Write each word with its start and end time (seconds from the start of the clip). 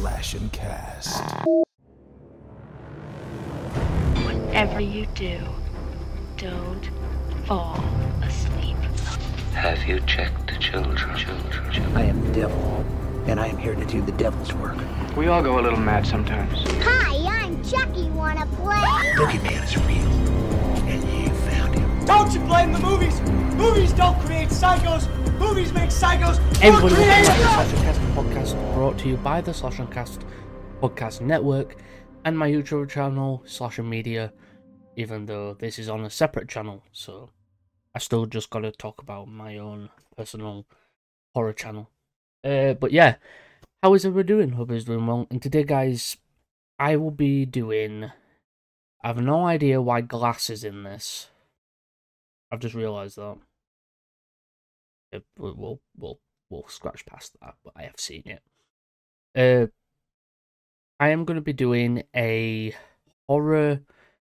Slash 0.00 0.32
and 0.32 0.50
Cast. 0.50 1.22
Whatever 4.24 4.80
you 4.80 5.04
do, 5.14 5.38
don't 6.38 6.88
fall 7.44 7.78
asleep. 8.22 8.78
Have 9.52 9.86
you 9.86 10.00
checked 10.06 10.46
the 10.46 10.56
children? 10.58 10.96
Children, 11.18 11.70
children. 11.70 11.96
I 11.98 12.04
am 12.04 12.24
the 12.24 12.32
devil, 12.32 12.82
and 13.26 13.38
I 13.38 13.48
am 13.48 13.58
here 13.58 13.74
to 13.74 13.84
do 13.84 14.00
the 14.00 14.12
devil's 14.12 14.54
work. 14.54 14.78
We 15.18 15.26
all 15.26 15.42
go 15.42 15.58
a 15.58 15.60
little 15.60 15.78
mad 15.78 16.06
sometimes. 16.06 16.64
Hi, 16.82 17.42
I'm 17.44 17.62
Chucky. 17.62 18.08
Wanna 18.08 18.46
play? 18.56 18.76
Boogeyman 19.16 19.62
is 19.62 19.76
real, 19.84 20.29
Don't 22.10 22.34
you 22.34 22.40
blame 22.40 22.72
the 22.72 22.80
movies? 22.80 23.20
Movies 23.54 23.92
don't 23.92 24.18
create 24.22 24.48
psychos. 24.48 25.06
Movies 25.38 25.72
make 25.72 25.90
psychos. 25.90 26.38
Everyone, 26.60 26.92
Who 26.92 27.02
welcome 27.02 27.22
back 27.22 27.68
to 27.68 28.00
the 28.00 28.20
podcast 28.20 28.74
brought 28.74 28.98
to 28.98 29.08
you 29.08 29.16
by 29.16 29.40
the 29.40 29.54
Slash 29.54 29.78
and 29.78 29.88
Cast 29.92 30.26
podcast 30.82 31.20
network 31.20 31.76
and 32.24 32.36
my 32.36 32.50
YouTube 32.50 32.90
channel, 32.90 33.44
Slasher 33.46 33.84
Media, 33.84 34.32
even 34.96 35.26
though 35.26 35.54
this 35.54 35.78
is 35.78 35.88
on 35.88 36.04
a 36.04 36.10
separate 36.10 36.48
channel, 36.48 36.82
so 36.90 37.30
I 37.94 38.00
still 38.00 38.26
just 38.26 38.50
gotta 38.50 38.72
talk 38.72 39.00
about 39.00 39.28
my 39.28 39.58
own 39.58 39.90
personal 40.16 40.66
horror 41.32 41.52
channel. 41.52 41.90
Uh, 42.42 42.74
but 42.74 42.90
yeah, 42.90 43.14
how 43.84 43.94
is 43.94 44.04
everyone 44.04 44.26
doing? 44.26 44.50
Hope 44.50 44.66
everyone's 44.66 44.84
doing 44.84 45.06
well. 45.06 45.28
And 45.30 45.40
today, 45.40 45.62
guys, 45.62 46.16
I 46.76 46.96
will 46.96 47.12
be 47.12 47.46
doing. 47.46 48.10
I 49.00 49.06
have 49.06 49.22
no 49.22 49.46
idea 49.46 49.80
why 49.80 50.00
glass 50.00 50.50
is 50.50 50.64
in 50.64 50.82
this. 50.82 51.28
I've 52.50 52.60
just 52.60 52.74
realised 52.74 53.16
that. 53.16 53.38
We'll, 55.38 55.54
we'll 55.56 55.80
we'll 55.96 56.20
we'll 56.48 56.68
scratch 56.68 57.06
past 57.06 57.36
that, 57.40 57.54
but 57.64 57.72
I 57.76 57.82
have 57.82 57.98
seen 57.98 58.22
it. 58.26 58.42
Uh, 59.34 59.66
I 60.98 61.08
am 61.08 61.24
going 61.24 61.36
to 61.36 61.42
be 61.42 61.52
doing 61.52 62.02
a 62.14 62.74
horror 63.28 63.80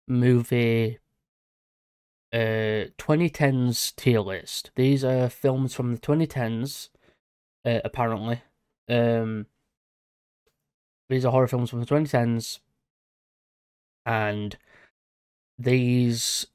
movie 0.07 0.99
uh 2.33 2.93
2010s 2.99 3.95
tier 3.97 4.21
list. 4.21 4.71
These 4.77 5.05
are 5.05 5.31
films 5.31 5.75
from 5.75 5.95
the 5.95 6.01
2010s, 6.01 6.91
uh, 7.65 7.81
apparently. 7.85 8.43
Um, 8.89 9.47
these 11.09 11.25
are 11.25 11.33
horror 11.33 11.49
films 11.49 11.71
from 11.71 11.81
the 11.81 11.87
2010s, 11.87 12.61
and 14.05 14.59
these 15.59 16.47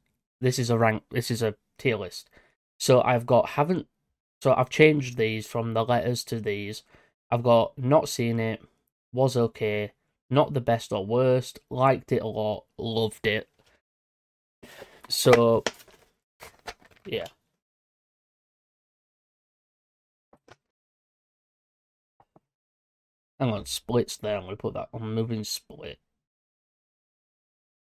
this 0.41 0.59
is 0.59 0.69
a 0.69 0.77
rank. 0.77 1.03
This 1.09 1.31
is 1.31 1.41
a 1.41 1.55
tier 1.77 1.97
list. 1.97 2.29
So 2.77 3.01
I've 3.01 3.25
got 3.25 3.49
haven't. 3.49 3.87
So 4.41 4.53
I've 4.53 4.69
changed 4.69 5.17
these 5.17 5.47
from 5.47 5.73
the 5.73 5.85
letters 5.85 6.23
to 6.25 6.39
these. 6.39 6.83
I've 7.31 7.43
got 7.43 7.77
not 7.77 8.09
seen 8.09 8.39
it, 8.39 8.61
was 9.13 9.37
okay, 9.37 9.93
not 10.29 10.53
the 10.53 10.61
best 10.61 10.91
or 10.91 11.05
worst, 11.05 11.59
liked 11.69 12.11
it 12.11 12.21
a 12.21 12.27
lot, 12.27 12.65
loved 12.77 13.25
it. 13.25 13.47
So, 15.07 15.63
yeah. 17.05 17.25
Hang 23.39 23.51
on, 23.51 23.65
splits 23.65 24.17
there. 24.17 24.37
I'm 24.37 24.47
to 24.47 24.55
put 24.55 24.73
that 24.75 24.89
on 24.93 25.13
moving 25.13 25.43
split 25.43 25.99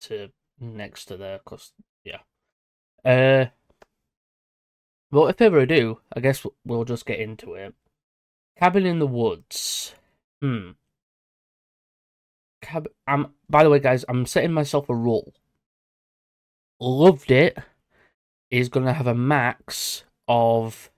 to 0.03 0.31
next 0.61 1.06
to 1.06 1.16
there, 1.16 1.38
because, 1.38 1.72
yeah. 2.05 2.20
Uh, 3.05 3.47
well, 5.14 5.28
if 5.28 5.36
further 5.36 5.60
ado, 5.60 6.00
I 6.12 6.18
guess 6.18 6.44
we'll 6.64 6.84
just 6.84 7.06
get 7.06 7.20
into 7.20 7.54
it. 7.54 7.72
Cabin 8.58 8.84
in 8.84 8.98
the 8.98 9.06
Woods. 9.06 9.94
Hmm. 10.42 10.70
Cab- 12.60 12.90
I'm, 13.06 13.28
by 13.48 13.62
the 13.62 13.70
way, 13.70 13.78
guys, 13.78 14.04
I'm 14.08 14.26
setting 14.26 14.52
myself 14.52 14.88
a 14.88 14.94
rule. 14.94 15.32
Loved 16.80 17.30
it 17.30 17.56
is 18.50 18.69
going 18.69 18.86
to 18.86 18.92
have 18.92 19.06
a 19.06 19.14
max 19.14 20.03
of 20.26 20.91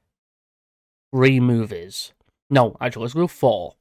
three 1.12 1.38
movies. 1.38 2.12
No, 2.49 2.75
actually, 2.81 3.03
let's 3.03 3.15
go 3.15 3.26
four. 3.26 3.75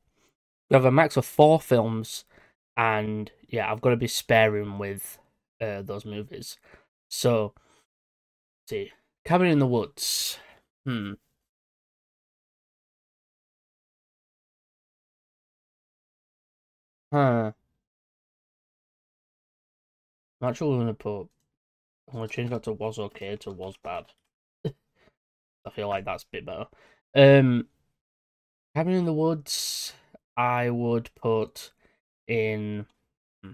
We 0.69 0.75
have 0.75 0.85
a 0.85 0.91
max 0.91 1.15
of 1.15 1.25
four 1.25 1.61
films, 1.61 2.25
and 2.75 3.31
yeah, 3.47 3.71
I've 3.71 3.81
got 3.81 3.91
to 3.91 3.95
be 3.95 4.07
sparing 4.07 4.79
with 4.79 5.17
uh, 5.61 5.81
those 5.81 6.03
movies. 6.03 6.57
So, 7.07 7.53
see, 8.67 8.91
Cabin 9.25 9.47
in 9.47 9.59
the 9.59 9.67
Woods. 9.67 10.37
Hmm. 10.85 11.13
Huh. 17.11 17.53
I'm 20.41 20.49
actually 20.49 20.77
gonna 20.77 20.93
put. 20.93 21.27
I'm 22.07 22.13
gonna 22.13 22.27
change 22.27 22.51
that 22.51 22.63
to 22.63 22.73
was 22.73 22.99
okay 22.99 23.35
to 23.37 23.51
was 23.51 23.77
bad. 23.83 24.05
I 24.65 25.69
feel 25.71 25.87
like 25.89 26.05
that's 26.05 26.23
a 26.23 26.27
bit 26.31 26.45
better. 26.45 26.67
Um, 27.15 27.67
Cabin 28.75 28.93
in 28.93 29.05
the 29.05 29.13
Woods. 29.13 29.93
I 30.37 30.69
would 30.69 31.09
put 31.15 31.71
in. 32.27 32.85
hmm. 33.43 33.53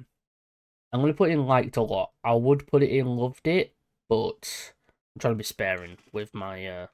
I'm 0.91 1.01
gonna 1.01 1.13
put 1.13 1.31
in 1.31 1.45
liked 1.45 1.77
a 1.77 1.81
lot. 1.81 2.11
I 2.23 2.33
would 2.33 2.67
put 2.67 2.83
it 2.83 2.89
in 2.89 3.05
loved 3.07 3.47
it, 3.47 3.73
but 4.09 4.73
I'm 5.15 5.19
trying 5.19 5.33
to 5.33 5.37
be 5.37 5.43
sparing 5.43 5.97
with 6.13 6.33
my 6.33 6.65
uh 6.65 6.87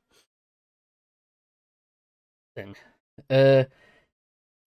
thing. 2.56 2.76
Uh, 3.30 3.64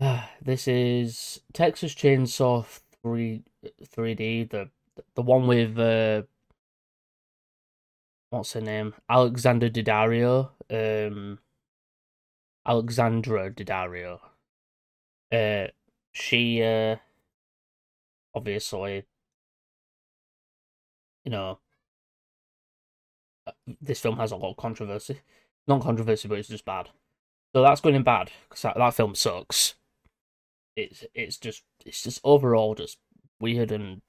this 0.43 0.69
is 0.69 1.41
Texas 1.53 1.95
Chainsaw 1.95 2.65
three 3.03 3.43
3D, 3.83 4.51
the 4.51 4.71
the 5.15 5.23
one 5.23 5.47
with 5.47 5.79
uh, 5.79 6.23
what's 8.31 8.53
her 8.53 8.61
name, 8.61 8.95
Alexander 9.09 9.69
Daddario, 9.69 10.51
um, 10.71 11.39
Alexandra 12.67 13.51
Daddario. 13.51 14.21
Uh, 15.33 15.69
she 16.13 16.63
uh, 16.63 16.97
obviously, 18.35 19.05
you 21.25 21.31
know, 21.31 21.59
this 23.81 24.01
film 24.01 24.17
has 24.17 24.33
a 24.33 24.37
lot 24.37 24.51
of 24.51 24.57
controversy. 24.57 25.21
Not 25.67 25.83
controversy, 25.83 26.29
but 26.29 26.39
it's 26.39 26.49
just 26.49 26.65
bad. 26.65 26.89
So 27.55 27.63
that's 27.63 27.81
going 27.81 27.95
in 27.97 28.03
bad 28.03 28.31
because 28.49 28.63
that, 28.63 28.77
that 28.77 28.95
film 28.95 29.15
sucks. 29.15 29.75
It's 30.77 31.05
it's 31.15 31.37
just 31.37 31.63
it's 31.85 32.03
just 32.03 32.21
overall 32.23 32.75
just 32.75 32.99
weird 33.41 33.73
and 33.73 34.03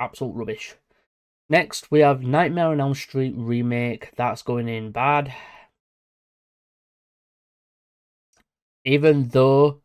absolute 0.00 0.34
rubbish. 0.34 0.74
Next 1.48 1.90
we 1.90 2.00
have 2.00 2.22
Nightmare 2.22 2.68
on 2.68 2.80
Elm 2.80 2.94
Street 2.94 3.34
remake. 3.36 4.12
That's 4.16 4.42
going 4.42 4.68
in 4.68 4.90
bad. 4.90 5.32
Even 8.84 9.28
though 9.28 9.80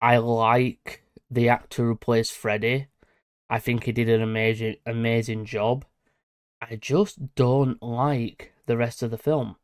I 0.00 0.18
like 0.18 1.02
the 1.30 1.48
actor 1.48 1.84
who 1.84 1.96
plays 1.96 2.30
Freddy, 2.30 2.88
I 3.48 3.58
think 3.58 3.84
he 3.84 3.92
did 3.92 4.08
an 4.08 4.22
amazing 4.22 4.76
amazing 4.86 5.44
job. 5.44 5.84
I 6.60 6.76
just 6.76 7.34
don't 7.34 7.82
like 7.82 8.52
the 8.66 8.76
rest 8.76 9.02
of 9.02 9.10
the 9.10 9.18
film. 9.18 9.56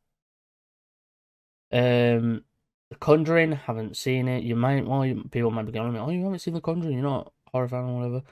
Um, 1.73 2.45
The 2.91 2.97
Conjuring, 3.01 3.53
haven't 3.53 3.97
seen 3.97 4.29
it. 4.29 4.43
You 4.45 4.55
might, 4.57 4.87
well, 4.87 5.07
you, 5.07 5.25
people 5.31 5.51
might 5.51 5.67
be 5.67 5.73
going, 5.73 5.97
"Oh, 5.97 6.11
you 6.11 6.25
haven't 6.25 6.41
seen 6.41 6.55
The 6.55 6.61
Conjuring? 6.61 6.95
You're 6.95 7.03
not 7.03 7.33
a 7.47 7.51
horror 7.51 7.69
fan 7.69 7.85
or 7.85 7.97
whatever." 7.97 8.23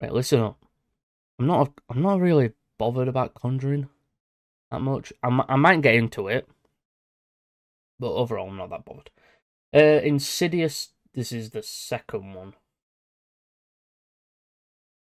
Right, 0.00 0.12
listen 0.12 0.40
up. 0.40 0.58
I'm 1.38 1.46
not. 1.46 1.72
I'm 1.88 2.02
not 2.02 2.20
really 2.20 2.52
bothered 2.78 3.08
about 3.08 3.34
Conjuring 3.34 3.88
that 4.70 4.80
much. 4.80 5.12
I, 5.22 5.28
I 5.48 5.56
might 5.56 5.82
get 5.82 5.94
into 5.94 6.28
it, 6.28 6.48
but 8.00 8.12
overall, 8.12 8.48
I'm 8.48 8.56
not 8.56 8.70
that 8.70 8.84
bothered. 8.84 9.10
Uh, 9.74 10.02
Insidious. 10.02 10.90
This 11.14 11.32
is 11.32 11.50
the 11.50 11.62
second 11.62 12.34
one. 12.34 12.54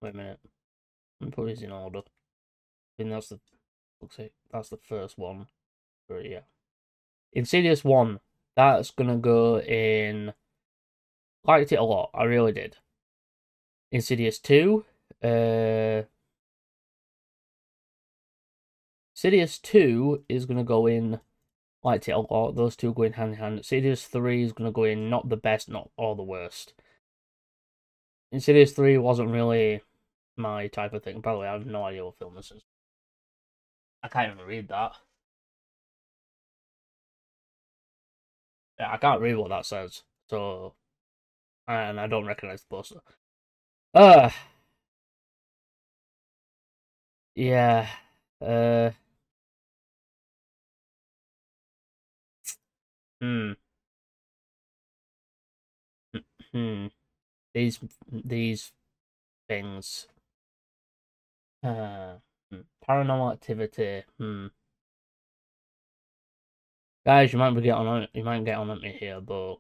Wait 0.01 0.13
a 0.13 0.17
minute. 0.17 0.39
Let 1.19 1.25
me 1.25 1.31
put 1.31 1.47
these 1.47 1.63
in 1.63 1.71
order. 1.71 2.01
Think 2.97 3.11
that's 3.11 3.29
the 3.29 3.39
looks 4.01 4.17
like 4.17 4.33
that's 4.51 4.69
the 4.69 4.77
first 4.77 5.17
one. 5.17 5.47
But 6.09 6.29
yeah. 6.29 6.41
Insidious 7.33 7.83
one. 7.83 8.19
That's 8.55 8.91
gonna 8.91 9.17
go 9.17 9.59
in 9.59 10.33
liked 11.43 11.71
it 11.71 11.75
a 11.79 11.83
lot, 11.83 12.09
I 12.13 12.23
really 12.23 12.51
did. 12.51 12.77
Insidious 13.91 14.39
two. 14.39 14.85
Uh 15.23 16.03
Insidious 19.15 19.59
two 19.59 20.23
is 20.27 20.45
gonna 20.45 20.63
go 20.63 20.87
in 20.87 21.19
liked 21.83 22.07
it 22.07 22.13
a 22.13 22.19
lot. 22.19 22.53
Those 22.53 22.75
two 22.75 22.93
go 22.93 23.03
in 23.03 23.13
hand 23.13 23.33
in 23.33 23.39
hand. 23.39 23.57
Insidious 23.59 24.07
three 24.07 24.43
is 24.43 24.53
gonna 24.53 24.71
go 24.71 24.83
in 24.83 25.09
not 25.09 25.29
the 25.29 25.37
best, 25.37 25.69
not 25.69 25.89
or 25.97 26.15
the 26.15 26.23
worst. 26.23 26.73
Insidious 28.31 28.71
three 28.71 28.97
wasn't 28.97 29.29
really 29.29 29.81
my 30.35 30.67
type 30.67 30.93
of 30.93 31.03
thing. 31.03 31.21
By 31.21 31.33
the 31.33 31.39
way, 31.39 31.47
I 31.47 31.53
have 31.53 31.65
no 31.65 31.83
idea 31.83 32.05
what 32.05 32.17
film 32.17 32.35
this 32.35 32.51
is. 32.51 32.63
I 34.03 34.07
can't 34.07 34.33
even 34.33 34.45
read 34.47 34.69
that. 34.69 34.93
Yeah, 38.79 38.91
I 38.91 38.97
can't 38.97 39.21
read 39.21 39.35
what 39.35 39.49
that 39.49 39.65
says. 39.65 40.03
So 40.29 40.73
and 41.67 41.99
I 41.99 42.07
don't 42.07 42.25
recognize 42.27 42.61
the 42.63 42.67
poster. 42.69 43.01
Uh 43.93 44.29
yeah. 47.35 47.87
Uh 48.41 48.91
hmm. 53.21 53.53
Hmm. 56.53 56.87
These 57.53 57.79
these 58.11 58.71
things. 59.49 60.07
Uh. 61.63 62.17
Paranormal 62.87 63.33
activity. 63.33 64.03
Hmm. 64.19 64.47
Guys, 67.05 67.31
you 67.31 67.39
might 67.39 67.51
be 67.51 67.61
getting 67.61 67.87
on. 67.87 68.07
You 68.13 68.23
might 68.23 68.43
get 68.43 68.57
on 68.57 68.69
at 68.69 68.81
me 68.81 68.95
here, 68.99 69.21
but 69.21 69.57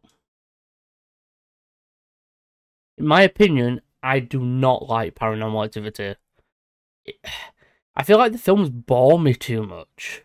in 2.97 3.05
my 3.05 3.21
opinion, 3.21 3.81
I 4.01 4.19
do 4.19 4.39
not 4.39 4.87
like 4.87 5.15
Paranormal 5.15 5.65
Activity. 5.65 6.15
I 7.95 8.03
feel 8.03 8.17
like 8.17 8.31
the 8.31 8.37
films 8.37 8.69
bore 8.69 9.19
me 9.19 9.33
too 9.33 9.63
much. 9.63 10.23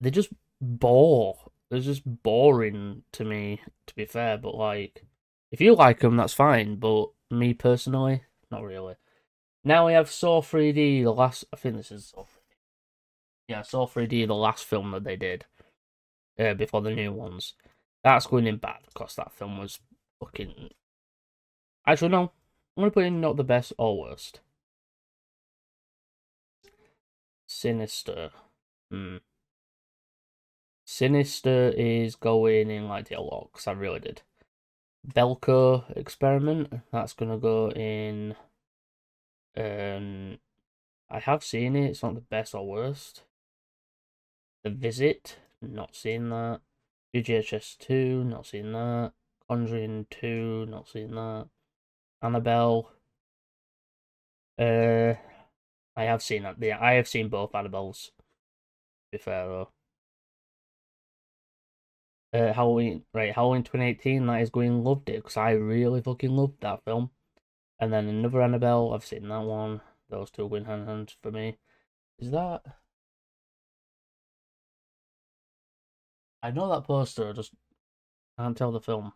They 0.00 0.10
just 0.10 0.30
bore. 0.60 1.50
They're 1.70 1.80
just 1.80 2.02
boring 2.04 3.02
to 3.12 3.24
me, 3.24 3.60
to 3.86 3.94
be 3.94 4.04
fair. 4.04 4.38
But 4.38 4.54
like, 4.54 5.04
if 5.50 5.60
you 5.60 5.74
like 5.74 6.00
them, 6.00 6.16
that's 6.16 6.32
fine. 6.32 6.76
But 6.76 7.10
me 7.30 7.54
personally, 7.54 8.22
not 8.50 8.62
really. 8.62 8.94
Now 9.64 9.86
we 9.86 9.94
have 9.94 10.10
Saw 10.10 10.42
3D. 10.42 11.02
The 11.02 11.12
last, 11.12 11.44
I 11.52 11.56
think 11.56 11.76
this 11.76 11.90
is 11.90 12.06
Saw 12.06 12.22
3D. 12.22 12.26
Yeah, 13.48 13.62
Saw 13.62 13.86
3D, 13.86 14.26
the 14.26 14.34
last 14.34 14.64
film 14.64 14.90
that 14.92 15.04
they 15.04 15.16
did 15.16 15.46
uh, 16.38 16.54
before 16.54 16.82
the 16.82 16.90
new 16.90 17.12
ones. 17.12 17.54
That's 18.02 18.26
going 18.26 18.46
in 18.46 18.58
bad 18.58 18.80
because 18.86 19.14
that 19.16 19.32
film 19.32 19.58
was 19.58 19.80
fucking. 20.20 20.70
Actually, 21.86 22.10
no. 22.10 22.32
I'm 22.76 22.82
gonna 22.82 22.90
put 22.90 23.04
in 23.04 23.20
not 23.20 23.36
the 23.36 23.44
best 23.44 23.72
or 23.78 23.98
worst. 23.98 24.40
Sinister. 27.46 28.30
Hmm. 28.90 29.18
Sinister 30.84 31.72
is 31.76 32.16
going 32.16 32.70
in 32.70 32.88
like 32.88 33.08
the 33.08 33.20
lot 33.20 33.50
because 33.52 33.66
I 33.66 33.72
really 33.72 34.00
did. 34.00 34.22
Belko 35.06 35.84
experiment. 35.96 36.80
That's 36.90 37.12
gonna 37.12 37.38
go 37.38 37.70
in. 37.70 38.34
Um, 39.56 40.38
I 41.10 41.20
have 41.20 41.44
seen 41.44 41.76
it. 41.76 41.90
It's 41.90 42.02
not 42.02 42.14
the 42.14 42.20
best 42.20 42.54
or 42.54 42.66
worst. 42.66 43.22
The 44.64 44.70
Visit. 44.70 45.38
Not 45.62 45.94
seen 45.94 46.28
that. 46.30 46.60
UGHS 47.14 47.78
two. 47.78 48.24
Not 48.24 48.46
seen 48.46 48.72
that. 48.72 49.12
Conjuring 49.48 50.06
two. 50.10 50.66
Not 50.66 50.88
seen 50.88 51.14
that. 51.14 51.48
Annabelle. 52.22 52.90
Uh, 54.58 55.14
I 55.96 56.04
have 56.04 56.22
seen 56.22 56.42
that. 56.44 56.56
Yeah, 56.60 56.78
I 56.80 56.94
have 56.94 57.08
seen 57.08 57.28
both 57.28 57.52
Annabelles. 57.52 58.06
To 58.06 58.12
be 59.12 59.18
fair 59.18 59.46
though. 59.46 59.68
Uh, 62.32 62.52
Halloween, 62.52 63.04
right? 63.14 63.32
Halloween 63.32 63.62
2018. 63.62 64.26
That 64.26 64.42
is 64.42 64.50
going 64.50 64.82
loved 64.82 65.08
it 65.08 65.16
because 65.16 65.36
I 65.36 65.52
really 65.52 66.02
fucking 66.02 66.30
loved 66.30 66.60
that 66.62 66.84
film. 66.84 67.10
And 67.84 67.92
then 67.92 68.08
another 68.08 68.40
Annabelle. 68.40 68.94
I've 68.94 69.04
seen 69.04 69.28
that 69.28 69.42
one. 69.42 69.82
Those 70.08 70.30
two 70.30 70.46
win 70.46 70.64
hand 70.64 70.82
in 70.82 70.88
hand 70.88 71.14
for 71.22 71.30
me. 71.30 71.58
Is 72.18 72.30
that? 72.30 72.62
I 76.42 76.50
know 76.50 76.66
that 76.70 76.84
poster. 76.84 77.28
I 77.28 77.32
just 77.34 77.52
can't 78.38 78.56
tell 78.56 78.72
the 78.72 78.80
film. 78.80 79.12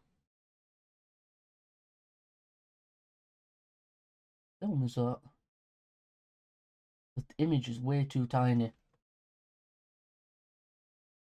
Film 4.60 4.82
is 4.84 4.96
that? 4.96 5.16
The 7.16 7.24
image 7.38 7.70
is 7.70 7.80
way 7.80 8.04
too 8.04 8.26
tiny. 8.26 8.74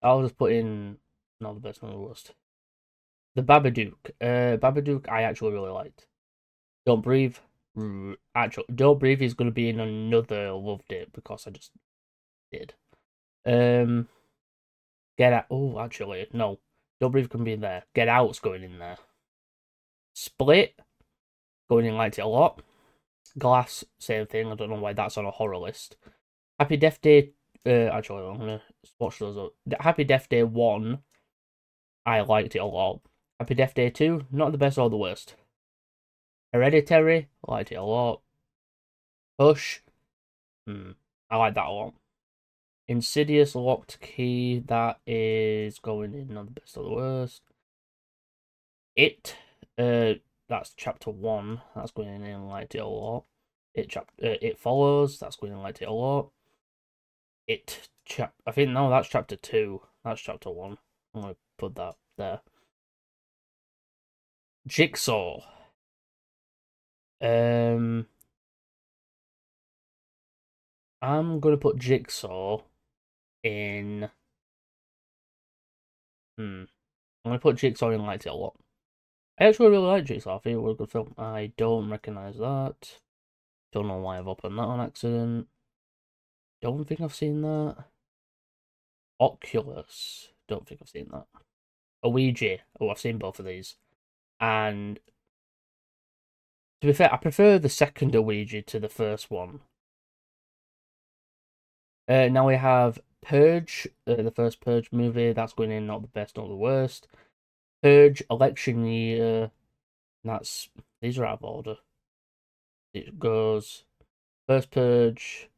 I'll 0.03 0.23
just 0.23 0.37
put 0.37 0.51
in 0.51 0.97
not 1.41 1.55
the 1.55 1.61
best, 1.61 1.85
not 1.85 1.93
the 1.93 1.99
worst. 1.99 2.35
The 3.37 3.43
Babadook. 3.45 4.11
Uh, 4.21 4.57
Babadook, 4.57 5.09
I 5.09 5.23
actually 5.23 5.53
really 5.53 5.71
liked. 5.71 6.09
Don't 6.89 7.03
Breathe. 7.03 7.37
Actually, 8.35 8.65
Don't 8.75 8.99
Breathe 8.99 9.21
is 9.21 9.35
going 9.35 9.51
to 9.51 9.55
be 9.55 9.69
in 9.69 9.79
another 9.79 10.53
loved 10.53 10.91
it 10.91 11.13
because 11.13 11.47
I 11.47 11.51
just 11.51 11.71
did. 12.51 12.73
Um, 13.45 14.09
Get 15.19 15.35
Out. 15.35 15.45
Oh, 15.51 15.79
actually, 15.79 16.27
no. 16.33 16.61
Don't 16.99 17.11
Breathe 17.11 17.29
can 17.29 17.45
be 17.45 17.53
in 17.53 17.61
there. 17.61 17.83
Get 17.95 18.09
Out's 18.09 18.39
going 18.39 18.65
in 18.65 18.79
there. 18.79 18.97
Split. 20.15 20.81
Going 21.69 21.85
in 21.85 21.95
liked 21.95 22.19
it 22.19 22.23
a 22.23 22.27
lot. 22.27 22.63
Glass, 23.37 23.85
same 23.99 24.27
thing. 24.27 24.51
I 24.51 24.55
don't 24.55 24.71
know 24.71 24.77
why 24.77 24.95
that's 24.95 25.19
on 25.19 25.27
a 25.27 25.31
horror 25.31 25.59
list. 25.59 25.97
Happy 26.59 26.79
Death 26.79 27.03
Day. 27.03 27.33
Uh, 27.67 27.91
actually, 27.93 28.27
I'm 28.27 28.39
gonna 28.39 28.63
watch 28.99 29.19
those 29.19 29.37
up. 29.37 29.53
Happy 29.79 30.05
Death 30.05 30.31
Day 30.31 30.43
one. 30.43 31.01
I 32.07 32.23
liked 32.23 32.57
it 32.57 32.61
a 32.61 32.65
lot. 32.65 33.03
Happy 33.39 33.55
Death 33.55 33.75
Day 33.75 33.91
two, 33.91 34.25
not 34.33 34.53
the 34.53 34.59
best 34.59 34.79
or 34.79 34.89
the 34.89 34.97
worst. 34.97 35.35
Hereditary, 36.53 37.29
liked 37.47 37.73
it 37.73 37.77
a 37.77 37.83
lot. 37.83 38.23
Hush, 39.39 39.83
hmm, 40.67 40.93
I 41.31 41.37
like 41.37 41.55
that 41.55 41.67
a 41.67 41.71
lot. 41.71 41.95
Insidious 42.89 43.55
Last 43.55 44.01
Key, 44.01 44.63
that 44.67 44.99
is 45.07 45.79
going 45.79 46.15
in 46.15 46.37
on 46.37 46.47
the 46.47 46.53
best 46.53 46.77
of 46.77 46.85
the 46.85 46.91
worst. 46.91 47.43
It, 48.97 49.37
uh, 49.77 50.15
that's 50.49 50.73
chapter 50.75 51.11
one. 51.11 51.61
That's 51.77 51.93
going 51.93 52.25
in 52.25 52.49
liked 52.49 52.75
it 52.75 52.79
a 52.79 52.87
lot. 52.87 53.25
It 53.75 53.91
chap, 53.91 54.11
uh, 54.23 54.41
it 54.41 54.59
follows. 54.59 55.19
That's 55.19 55.37
going 55.37 55.53
in 55.53 55.61
liked 55.61 55.83
it 55.83 55.89
a 55.89 55.93
lot. 55.93 56.31
It 57.47 57.89
chap. 58.07 58.33
I 58.47 58.53
think 58.53 58.71
no, 58.71 58.89
that's 58.91 59.09
chapter 59.09 59.37
two. 59.37 59.83
That's 60.05 60.21
chapter 60.21 60.51
one. 60.51 60.79
I'm 61.15 61.21
gonna 61.21 61.37
put 61.59 61.75
that 61.77 61.97
there. 62.17 62.41
Jigsaw. 64.67 65.41
Um, 67.21 68.07
I'm 71.03 71.41
gonna 71.41 71.57
put 71.57 71.79
Jigsaw 71.79 72.63
in. 73.43 74.11
Hmm. 76.37 76.65
I'm 77.25 77.31
gonna 77.31 77.39
put 77.39 77.57
Jigsaw 77.57 77.91
in 77.91 78.05
liked 78.05 78.27
it 78.27 78.31
a 78.31 78.35
lot. 78.35 78.55
I 79.41 79.45
actually 79.45 79.71
really 79.71 79.87
like 79.87 80.05
Jigsaw. 80.05 80.37
I 80.37 80.39
think 80.41 80.55
it 80.55 80.61
was 80.61 80.75
a 80.75 80.79
good 80.79 80.91
film. 80.91 81.15
I 81.19 81.53
don't 81.57 81.91
recognize 81.91 82.39
that. 82.39 82.99
Don't 83.73 83.89
know 83.89 83.99
why 83.99 84.19
I've 84.19 84.29
opened 84.29 84.59
that 84.59 84.63
on 84.63 84.81
accident. 84.81 85.49
Don't 86.61 86.85
think 86.85 87.01
I've 87.01 87.15
seen 87.15 87.43
that. 87.43 87.77
Oculus. 89.21 90.29
Don't 90.49 90.67
think 90.67 90.81
I've 90.83 90.89
seen 90.89 91.09
that. 91.13 91.27
Ouija. 92.03 92.59
Oh, 92.81 92.91
I've 92.91 92.99
seen 92.99 93.19
both 93.19 93.39
of 93.39 93.47
these. 93.47 93.77
And 94.41 94.99
to 96.81 96.87
be 96.87 96.93
fair, 96.93 97.13
I 97.13 97.17
prefer 97.17 97.59
the 97.59 97.69
second 97.69 98.15
Ouija 98.15 98.63
to 98.63 98.81
the 98.81 98.89
first 98.89 99.31
one. 99.31 99.61
Uh, 102.09 102.29
now 102.29 102.47
we 102.47 102.57
have 102.57 103.01
Purge, 103.23 103.87
uh, 104.07 104.23
the 104.23 104.31
first 104.31 104.61
Purge 104.61 104.91
movie. 104.93 105.33
That's 105.33 105.53
going 105.53 105.71
in 105.73 105.87
not 105.87 106.03
the 106.03 106.09
best, 106.09 106.37
not 106.37 106.49
the 106.49 106.57
worst. 106.57 107.09
Purge 107.83 108.23
election 108.31 108.87
year. 108.87 109.51
That's 110.25 110.69
these 111.03 111.19
are 111.19 111.27
out 111.27 111.43
of 111.43 111.45
order. 111.45 111.77
It 112.95 113.19
goes 113.19 113.85
first 114.49 114.71
Purge 114.71 115.49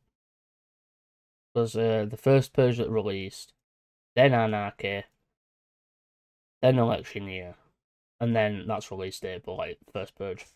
was 1.55 1.77
uh, 1.77 2.07
the 2.09 2.17
first 2.17 2.53
Purge 2.53 2.79
that 2.79 2.91
released, 2.91 3.53
then 4.17 4.35
Anarchy, 4.35 5.05
then 6.63 6.79
election 6.79 7.29
year, 7.29 7.57
and 8.21 8.35
then 8.35 8.65
that's 8.67 8.91
release 8.91 9.21
date, 9.21 9.43
but 9.45 9.55
like 9.55 9.79
first 9.93 10.15
Purge. 10.17 10.47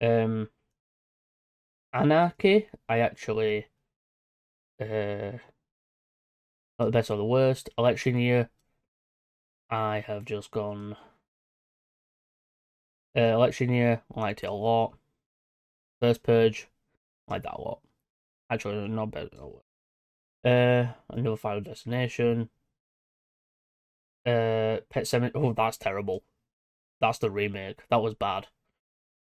Um, 0.00 0.48
Anarchy, 1.92 2.68
I 2.88 2.98
actually 2.98 3.68
uh 4.80 5.38
not 6.78 6.86
the 6.86 6.90
best 6.90 7.10
or 7.10 7.16
the 7.16 7.24
worst. 7.24 7.70
Election 7.78 8.16
year, 8.18 8.50
I 9.70 10.00
have 10.00 10.24
just 10.24 10.50
gone. 10.50 10.96
Uh, 13.16 13.20
election 13.20 13.70
year, 13.70 14.02
liked 14.14 14.42
it 14.42 14.46
a 14.46 14.52
lot. 14.52 14.94
First 16.00 16.22
purge, 16.22 16.68
like 17.28 17.42
that 17.44 17.54
a 17.54 17.60
lot. 17.60 17.82
Actually, 18.50 18.88
not 18.88 19.10
better. 19.12 19.28
Uh, 20.44 20.92
another 21.10 21.36
Final 21.36 21.60
Destination. 21.62 22.50
Uh, 24.26 24.80
Pet 24.90 25.04
Sematary. 25.04 25.32
Oh, 25.34 25.52
that's 25.52 25.76
terrible. 25.78 26.24
That's 27.00 27.18
the 27.18 27.30
remake. 27.30 27.88
That 27.90 28.02
was 28.02 28.14
bad. 28.14 28.48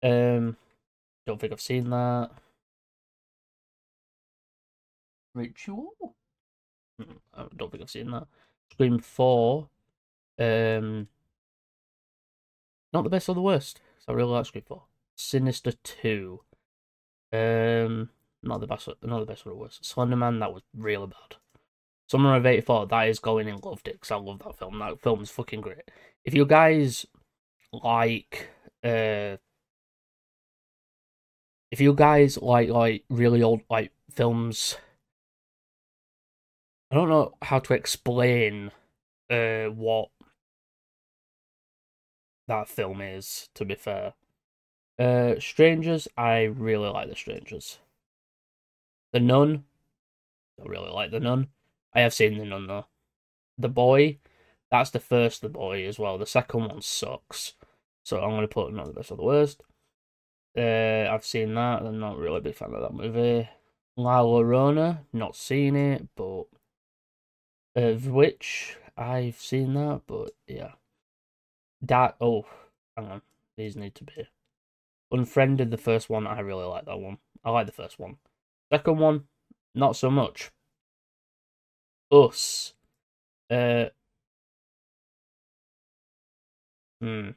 Um, 0.03 0.57
don't 1.25 1.39
think 1.39 1.53
I've 1.53 1.61
seen 1.61 1.89
that. 1.89 2.29
Ritual. 5.33 6.15
I 7.33 7.45
don't 7.55 7.71
think 7.71 7.81
I've 7.81 7.89
seen 7.89 8.11
that. 8.11 8.27
Scream 8.71 8.99
Four. 8.99 9.69
Um, 10.37 11.07
not 12.91 13.03
the 13.03 13.09
best 13.09 13.29
or 13.29 13.35
the 13.35 13.41
worst. 13.41 13.79
So 13.99 14.13
I 14.13 14.15
really 14.15 14.31
like 14.31 14.45
Scream 14.45 14.65
Four. 14.67 14.83
Sinister 15.15 15.71
Two. 15.83 16.41
Um, 17.31 18.09
not 18.43 18.59
the 18.59 18.67
best, 18.67 18.87
not 19.01 19.19
the 19.19 19.25
best 19.25 19.45
or 19.45 19.49
the 19.49 19.55
worst. 19.55 19.83
Slenderman, 19.83 20.39
that 20.39 20.53
was 20.53 20.63
really 20.75 21.07
bad. 21.07 21.37
Summer 22.07 22.35
of 22.35 22.45
'84, 22.45 22.87
that 22.87 23.07
is 23.07 23.19
going 23.19 23.47
in 23.47 23.57
loved 23.57 23.87
it 23.87 23.93
because 23.93 24.11
I 24.11 24.17
love 24.17 24.39
that 24.39 24.59
film. 24.59 24.77
That 24.79 25.01
film's 25.01 25.31
fucking 25.31 25.61
great. 25.61 25.89
If 26.25 26.33
you 26.33 26.45
guys 26.45 27.05
like, 27.71 28.49
uh, 28.83 29.37
if 31.73 31.81
you 31.81 31.91
guys 31.91 32.37
like 32.37 32.69
like 32.69 33.03
really 33.09 33.41
old 33.41 33.61
like 33.67 33.91
films, 34.11 34.77
I 36.91 36.95
don't 36.95 37.09
know 37.09 37.33
how 37.41 37.57
to 37.57 37.73
explain 37.73 38.69
uh 39.27 39.65
what 39.69 40.09
that 42.47 42.69
film 42.69 43.01
is. 43.01 43.49
To 43.55 43.65
be 43.65 43.73
fair, 43.73 44.13
uh, 44.99 45.39
Strangers, 45.39 46.07
I 46.15 46.43
really 46.43 46.89
like 46.89 47.09
the 47.09 47.15
Strangers. 47.15 47.79
The 49.11 49.19
Nun, 49.19 49.63
I 50.61 50.67
really 50.67 50.91
like 50.91 51.09
the 51.09 51.19
Nun. 51.19 51.47
I 51.91 52.01
have 52.01 52.13
seen 52.13 52.37
the 52.37 52.45
Nun 52.45 52.67
though. 52.67 52.85
The 53.57 53.69
Boy, 53.69 54.19
that's 54.69 54.91
the 54.91 54.99
first 54.99 55.41
The 55.41 55.49
Boy 55.49 55.87
as 55.87 55.97
well. 55.97 56.19
The 56.19 56.27
second 56.27 56.67
one 56.67 56.81
sucks, 56.81 57.55
so 58.03 58.21
I'm 58.21 58.29
gonna 58.29 58.47
put 58.47 58.71
not 58.75 58.85
the 58.85 58.93
best 58.93 59.11
or 59.11 59.17
the 59.17 59.23
worst. 59.23 59.63
Uh, 60.57 61.09
I've 61.11 61.25
seen 61.25 61.55
that. 61.55 61.81
I'm 61.81 61.99
not 61.99 62.17
really 62.17 62.37
a 62.37 62.41
big 62.41 62.55
fan 62.55 62.73
of 62.73 62.81
that 62.81 62.93
movie. 62.93 63.49
La 63.97 64.21
Llorona, 64.21 64.99
not 65.11 65.35
seen 65.35 65.75
it, 65.75 66.07
but 66.15 66.45
uh, 67.75 67.93
which 67.93 68.77
I've 68.97 69.39
seen 69.39 69.73
that, 69.73 70.01
but 70.07 70.31
yeah. 70.47 70.73
That 71.81 72.15
oh, 72.21 72.45
hang 72.95 73.07
on, 73.07 73.21
these 73.57 73.75
need 73.75 73.95
to 73.95 74.03
be 74.03 74.27
Unfriended. 75.11 75.69
The 75.71 75.77
first 75.77 76.09
one, 76.09 76.25
I 76.25 76.39
really 76.39 76.65
like 76.65 76.85
that 76.85 76.99
one. 76.99 77.19
I 77.43 77.51
like 77.51 77.67
the 77.67 77.71
first 77.71 77.99
one. 77.99 78.17
Second 78.71 78.97
one, 78.99 79.25
not 79.75 79.95
so 79.95 80.09
much. 80.09 80.51
Us. 82.11 82.73
Uh. 83.49 83.85
Hmm. 87.01 87.31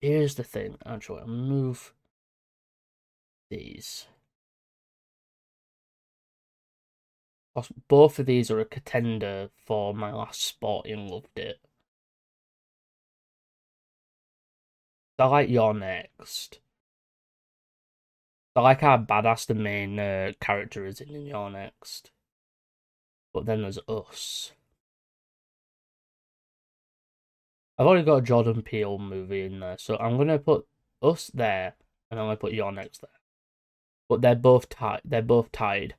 Here's 0.00 0.36
the 0.36 0.44
thing. 0.44 0.76
Actually, 0.86 1.20
I'll 1.20 1.26
move 1.26 1.92
these. 3.50 4.06
Both 7.88 8.18
of 8.20 8.26
these 8.26 8.50
are 8.50 8.60
a 8.60 8.64
contender 8.64 9.50
for 9.66 9.92
my 9.92 10.12
last 10.12 10.42
spot 10.42 10.86
in 10.86 11.08
Loved 11.08 11.36
It. 11.36 11.60
I 15.18 15.26
like 15.26 15.48
You're 15.48 15.74
Next. 15.74 16.60
I 18.54 18.60
like 18.60 18.80
how 18.80 18.98
badass 18.98 19.46
the 19.46 19.54
main 19.54 19.98
uh, 19.98 20.32
character 20.40 20.86
is 20.86 21.00
in 21.00 21.26
You're 21.26 21.50
Next. 21.50 22.12
But 23.32 23.46
then 23.46 23.62
there's 23.62 23.78
Us. 23.88 24.52
I've 27.78 27.86
already 27.86 28.04
got 28.04 28.16
a 28.16 28.22
Jordan 28.22 28.62
Peele 28.62 28.98
movie 28.98 29.44
in 29.44 29.60
there, 29.60 29.76
so 29.78 29.96
I'm 29.98 30.16
gonna 30.16 30.38
put 30.38 30.66
Us 31.02 31.30
there, 31.32 31.74
and 32.10 32.18
I'm 32.18 32.26
gonna 32.26 32.36
put 32.36 32.52
You're 32.52 32.72
Next 32.72 33.00
there. 33.00 33.10
But 34.08 34.20
they're 34.20 34.34
both 34.34 34.68
tied. 34.68 35.02
They're 35.04 35.22
both 35.22 35.52
tied. 35.52 35.94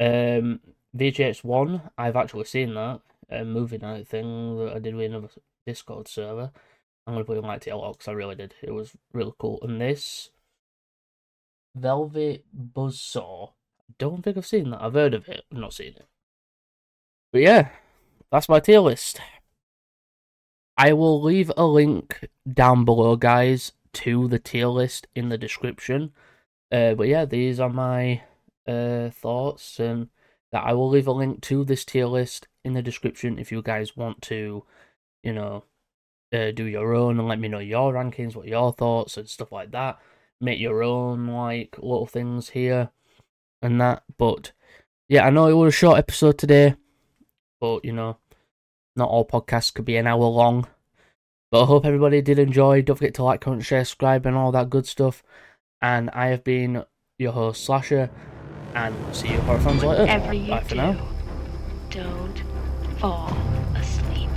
Um, 0.00 0.60
VGX 0.96 1.44
One, 1.44 1.90
I've 1.96 2.16
actually 2.16 2.44
seen 2.44 2.74
that 2.74 3.00
movie 3.30 3.78
night 3.78 4.08
thing 4.08 4.58
that 4.58 4.76
I 4.76 4.78
did 4.78 4.94
with 4.94 5.06
another 5.06 5.28
Discord 5.66 6.08
server. 6.08 6.50
I'm 7.06 7.14
gonna 7.14 7.24
put 7.24 7.38
in 7.38 7.44
like 7.44 7.62
TL 7.62 7.92
because 7.92 8.08
I 8.08 8.12
really 8.12 8.34
did. 8.34 8.54
It 8.62 8.72
was 8.72 8.92
really 9.12 9.32
cool. 9.38 9.58
And 9.62 9.80
this 9.80 10.30
Velvet 11.74 12.44
Buzzsaw. 12.74 13.50
I 13.88 13.94
don't 13.98 14.22
think 14.22 14.36
I've 14.36 14.46
seen 14.46 14.70
that. 14.70 14.82
I've 14.82 14.94
heard 14.94 15.14
of 15.14 15.28
it. 15.28 15.44
I've 15.50 15.58
not 15.58 15.72
seen 15.72 15.94
it. 15.96 16.06
But 17.32 17.42
yeah, 17.42 17.68
that's 18.30 18.48
my 18.48 18.60
tier 18.60 18.80
list. 18.80 19.20
I 20.78 20.92
will 20.92 21.20
leave 21.20 21.50
a 21.56 21.66
link 21.66 22.28
down 22.50 22.84
below, 22.84 23.16
guys, 23.16 23.72
to 23.94 24.28
the 24.28 24.38
tier 24.38 24.68
list 24.68 25.08
in 25.16 25.28
the 25.28 25.36
description. 25.36 26.12
Uh, 26.70 26.94
but 26.94 27.08
yeah, 27.08 27.24
these 27.24 27.58
are 27.58 27.68
my 27.68 28.22
uh, 28.66 29.10
thoughts, 29.10 29.80
and 29.80 30.08
that 30.52 30.62
I 30.64 30.74
will 30.74 30.88
leave 30.88 31.08
a 31.08 31.12
link 31.12 31.42
to 31.42 31.64
this 31.64 31.84
tier 31.84 32.06
list 32.06 32.46
in 32.64 32.74
the 32.74 32.82
description 32.82 33.40
if 33.40 33.50
you 33.50 33.60
guys 33.60 33.96
want 33.96 34.22
to, 34.22 34.64
you 35.24 35.32
know, 35.32 35.64
uh, 36.32 36.52
do 36.52 36.64
your 36.64 36.94
own 36.94 37.18
and 37.18 37.26
let 37.26 37.40
me 37.40 37.48
know 37.48 37.58
your 37.58 37.92
rankings, 37.92 38.36
what 38.36 38.46
your 38.46 38.72
thoughts 38.72 39.16
and 39.16 39.28
stuff 39.28 39.50
like 39.50 39.72
that. 39.72 39.98
Make 40.40 40.60
your 40.60 40.82
own 40.84 41.26
like 41.26 41.76
little 41.78 42.06
things 42.06 42.50
here 42.50 42.90
and 43.60 43.80
that. 43.80 44.04
But 44.16 44.52
yeah, 45.08 45.26
I 45.26 45.30
know 45.30 45.48
it 45.48 45.54
was 45.54 45.74
a 45.74 45.76
short 45.76 45.98
episode 45.98 46.38
today, 46.38 46.76
but 47.60 47.84
you 47.84 47.92
know, 47.92 48.18
not 48.98 49.08
all 49.08 49.26
podcasts 49.26 49.72
could 49.72 49.84
be 49.84 49.96
an 49.96 50.06
hour 50.06 50.24
long. 50.24 50.66
But 51.50 51.62
I 51.62 51.66
hope 51.66 51.86
everybody 51.86 52.20
did 52.20 52.38
enjoy. 52.38 52.82
Don't 52.82 52.96
forget 52.96 53.14
to 53.14 53.22
like, 53.24 53.40
comment, 53.40 53.64
share, 53.64 53.84
subscribe, 53.84 54.26
and 54.26 54.36
all 54.36 54.52
that 54.52 54.68
good 54.68 54.86
stuff. 54.86 55.22
And 55.80 56.10
I 56.10 56.26
have 56.26 56.44
been 56.44 56.84
your 57.18 57.32
host, 57.32 57.64
Slasher, 57.64 58.10
and 58.74 58.94
see 59.16 59.28
you 59.28 59.40
horror 59.40 59.60
fans 59.60 59.82
later. 59.82 60.02
Whatever 60.02 60.32
you 60.34 60.50
Bye 60.50 60.60
for 60.60 60.68
do, 60.70 60.76
now. 60.76 61.08
don't 61.90 62.42
fall 62.98 63.34
asleep. 63.74 64.28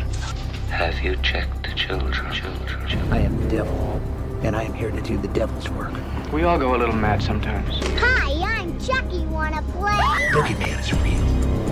Have 0.69 0.97
you 1.03 1.17
checked 1.17 1.63
the 1.63 1.73
children? 1.75 2.31
Children, 2.31 2.87
children. 2.87 3.11
I 3.13 3.19
am 3.19 3.41
the 3.41 3.49
devil, 3.49 4.01
and 4.43 4.55
I 4.55 4.63
am 4.63 4.73
here 4.73 4.91
to 4.91 5.01
do 5.01 5.17
the 5.17 5.27
devil's 5.29 5.67
work. 5.69 5.91
We 6.31 6.43
all 6.43 6.57
go 6.57 6.75
a 6.75 6.77
little 6.77 6.95
mad 6.95 7.21
sometimes. 7.21 7.75
Hi, 7.99 8.59
I'm 8.59 8.79
Chucky. 8.79 9.25
Wanna 9.25 9.61
play? 9.63 9.99
Boogeyman 10.31 10.79
is 10.79 10.93
real, 11.01 11.70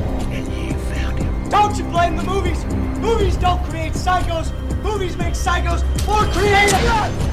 Don't 1.50 1.76
you 1.78 1.84
blame 1.86 2.16
the 2.16 2.24
movies? 2.24 2.64
Movies 3.00 3.36
don't 3.38 3.64
create 3.66 3.94
psychos. 3.94 4.54
Movies 4.84 5.18
make 5.18 5.34
psychos 5.34 5.84
more 6.06 6.24
creative. 6.32 7.29